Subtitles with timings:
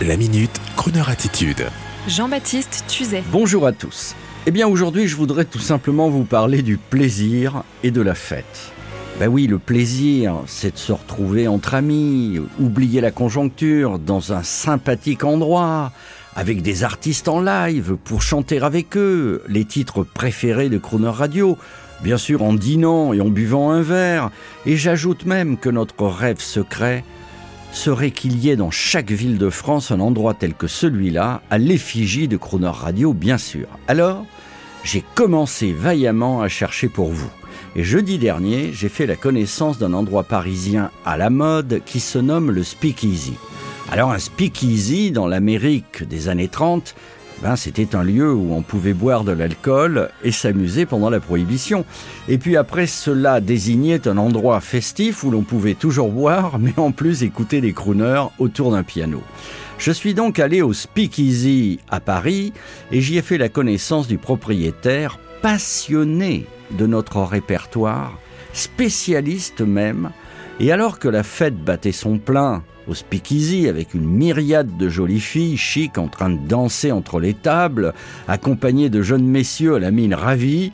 [0.00, 1.64] La minute, Kroneur attitude.
[2.08, 3.22] Jean-Baptiste Tuzet.
[3.30, 4.16] Bonjour à tous.
[4.46, 8.72] Eh bien aujourd'hui je voudrais tout simplement vous parler du plaisir et de la fête.
[9.20, 14.42] Ben oui, le plaisir, c'est de se retrouver entre amis, oublier la conjoncture dans un
[14.42, 15.92] sympathique endroit,
[16.34, 21.58] avec des artistes en live pour chanter avec eux les titres préférés de Crooner Radio,
[22.02, 24.30] bien sûr en dînant et en buvant un verre,
[24.66, 27.04] et j'ajoute même que notre rêve secret
[27.72, 31.58] serait qu'il y ait dans chaque ville de France un endroit tel que celui-là, à
[31.58, 33.66] l'effigie de Crooner Radio, bien sûr.
[33.88, 34.24] Alors,
[34.84, 37.30] j'ai commencé vaillamment à chercher pour vous.
[37.74, 42.18] Et jeudi dernier, j'ai fait la connaissance d'un endroit parisien à la mode qui se
[42.18, 43.34] nomme le Speakeasy.
[43.90, 46.94] Alors un speakeasy dans l'Amérique des années 30,
[47.42, 51.84] ben, c'était un lieu où on pouvait boire de l'alcool et s'amuser pendant la prohibition.
[52.28, 56.92] Et puis après, cela désignait un endroit festif où l'on pouvait toujours boire, mais en
[56.92, 59.22] plus écouter des crooners autour d'un piano.
[59.78, 62.52] Je suis donc allé au Speakeasy à Paris
[62.92, 66.46] et j'y ai fait la connaissance du propriétaire passionné
[66.78, 68.16] de notre répertoire,
[68.52, 70.10] spécialiste même,
[70.60, 75.20] et alors que la fête battait son plein au speakeasy avec une myriade de jolies
[75.20, 77.94] filles chic en train de danser entre les tables,
[78.28, 80.72] accompagnées de jeunes messieurs à la mine ravie,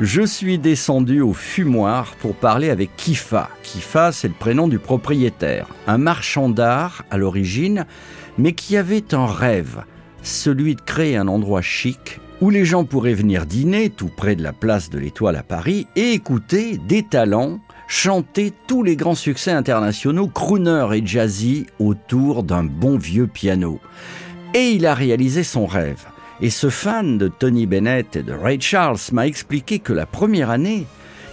[0.00, 3.50] je suis descendu au fumoir pour parler avec Kifa.
[3.62, 7.86] Kifa, c'est le prénom du propriétaire, un marchand d'art à l'origine,
[8.38, 9.84] mais qui avait un rêve,
[10.22, 14.42] celui de créer un endroit chic où les gens pourraient venir dîner tout près de
[14.42, 19.52] la place de l'Étoile à Paris et écouter des talents chanter tous les grands succès
[19.52, 23.80] internationaux, crooner et jazzy, autour d'un bon vieux piano.
[24.54, 26.06] Et il a réalisé son rêve.
[26.40, 30.50] Et ce fan de Tony Bennett et de Ray Charles m'a expliqué que la première
[30.50, 30.86] année,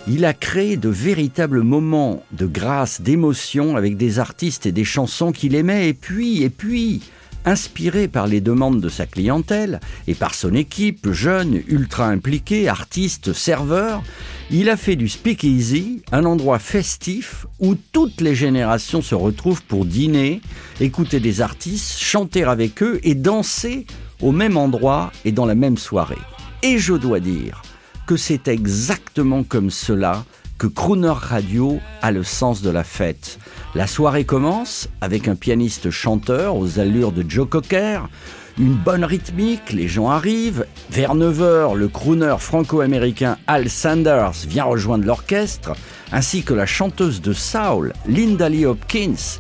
[0.08, 5.32] il a créé de véritables moments de grâce, d'émotion avec des artistes et des chansons
[5.32, 5.90] qu'il aimait.
[5.90, 7.02] Et puis, et puis,
[7.46, 13.34] inspiré par les demandes de sa clientèle et par son équipe, jeune, ultra impliquée, artiste,
[13.34, 14.04] serveur,
[14.52, 19.86] il a fait du Speakeasy un endroit festif où toutes les générations se retrouvent pour
[19.86, 20.42] dîner,
[20.80, 23.86] écouter des artistes, chanter avec eux et danser
[24.22, 26.18] au même endroit et dans la même soirée.
[26.62, 27.62] Et je dois dire
[28.06, 30.26] que c'est exactement comme cela
[30.58, 33.40] que Crooner Radio a le sens de la fête.
[33.76, 38.10] La soirée commence avec un pianiste chanteur aux allures de Joe Cocker,
[38.58, 40.66] une bonne rythmique, les gens arrivent.
[40.90, 45.74] Vers 9h, le crooner franco-américain Al Sanders vient rejoindre l'orchestre,
[46.12, 49.38] ainsi que la chanteuse de Soul, Linda Lee Hopkins.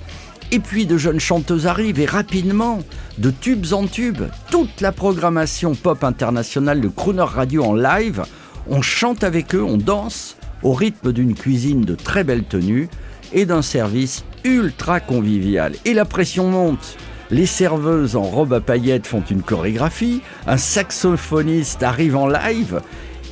[0.51, 2.79] Et puis de jeunes chanteuses arrivent et rapidement,
[3.17, 8.23] de tubes en tubes, toute la programmation pop internationale de Crooner Radio en live,
[8.67, 12.90] on chante avec eux, on danse, au rythme d'une cuisine de très belle tenue
[13.34, 15.73] et d'un service ultra convivial.
[15.85, 16.97] Et la pression monte
[17.31, 22.81] les serveuses en robe à paillettes font une chorégraphie, un saxophoniste arrive en live,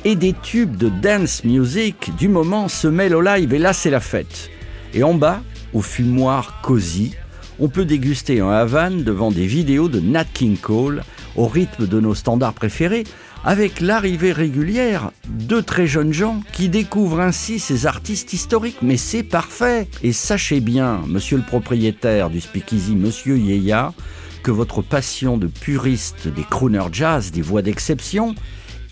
[0.04, 3.90] et des tubes de dance music du moment se mêlent au live, et là c'est
[3.90, 4.50] la fête.
[4.94, 5.42] Et en bas,
[5.74, 7.16] au fumoir cosy,
[7.58, 11.02] on peut déguster un Havane devant des vidéos de Nat King Cole,
[11.38, 13.04] au rythme de nos standards préférés,
[13.44, 18.78] avec l'arrivée régulière de très jeunes gens qui découvrent ainsi ces artistes historiques.
[18.82, 23.94] Mais c'est parfait Et sachez bien, monsieur le propriétaire du Speakeasy, monsieur Yeya,
[24.42, 28.34] que votre passion de puriste des crooners jazz, des voix d'exception,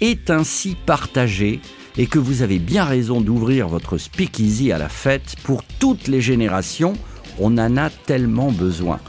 [0.00, 1.60] est ainsi partagée
[1.96, 6.20] et que vous avez bien raison d'ouvrir votre Speakeasy à la fête pour toutes les
[6.20, 6.92] générations.
[7.40, 9.00] On en a tellement besoin.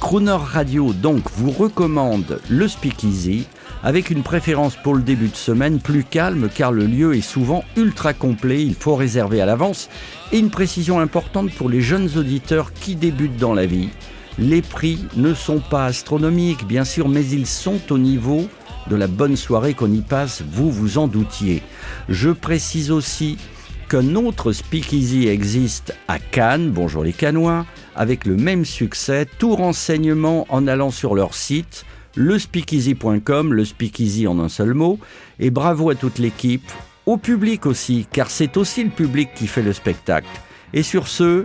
[0.00, 3.46] Crooner Radio donc vous recommande le Speakeasy
[3.82, 7.64] avec une préférence pour le début de semaine plus calme car le lieu est souvent
[7.76, 9.88] ultra complet, il faut réserver à l'avance
[10.32, 13.88] et une précision importante pour les jeunes auditeurs qui débutent dans la vie.
[14.38, 18.46] Les prix ne sont pas astronomiques bien sûr mais ils sont au niveau
[18.88, 21.62] de la bonne soirée qu'on y passe, vous vous en doutiez.
[22.08, 23.38] Je précise aussi
[23.88, 30.46] qu'un autre speakeasy existe à Cannes, bonjour les Canois, avec le même succès, tout renseignement
[30.48, 31.84] en allant sur leur site,
[32.16, 34.98] lespeakeasy.com, le speakeasy en un seul mot,
[35.38, 36.70] et bravo à toute l'équipe,
[37.06, 40.28] au public aussi, car c'est aussi le public qui fait le spectacle.
[40.72, 41.44] Et sur ce,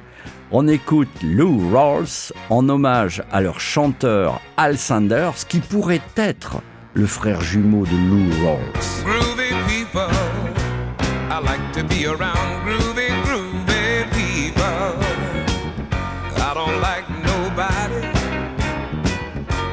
[0.52, 6.58] on écoute Lou Rawls en hommage à leur chanteur Al Sanders, qui pourrait être
[6.94, 9.31] le frère jumeau de Lou Rawls.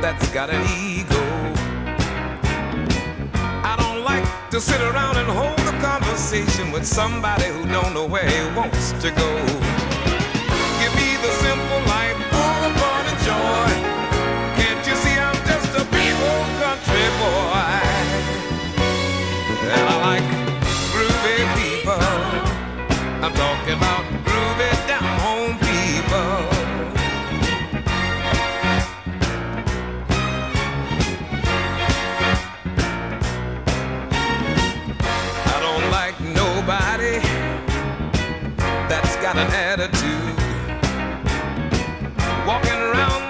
[0.00, 1.20] That's got an ego.
[3.62, 8.06] I don't like to sit around and hold a conversation with somebody who don't know
[8.06, 9.67] where he wants to go.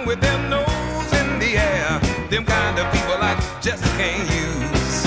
[0.08, 2.00] With their nose in the air.
[2.31, 5.05] Them kind of people I just can't use.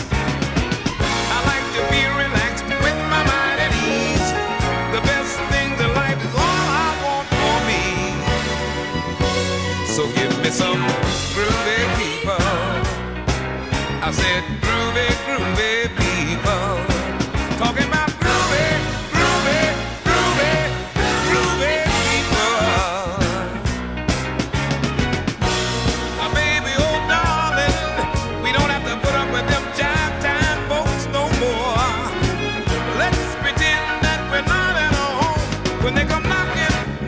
[1.36, 4.30] I like to be relaxed with my mind at ease.
[4.96, 7.84] The best things in life is all I want for me.
[9.96, 10.82] So give me some
[11.34, 12.46] groovy people.
[14.08, 16.01] I said groovy, groovy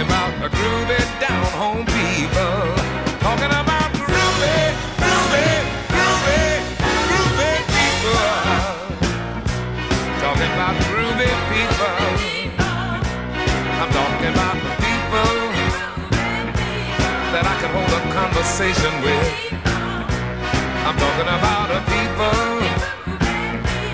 [0.00, 2.56] talking about a groovy down home people.
[3.20, 5.48] Talking about groovy, groovy,
[5.92, 6.40] groovy,
[7.10, 8.24] groovy people.
[10.24, 12.00] Talking about groovy people.
[13.80, 15.32] I'm talking about the people
[17.32, 19.28] that I can hold a conversation with.
[20.86, 22.40] I'm talking about the people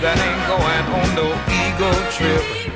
[0.03, 2.76] that ain't going on no ego trip.